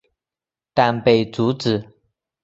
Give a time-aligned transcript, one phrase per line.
[0.73, 1.91] 但被阻止。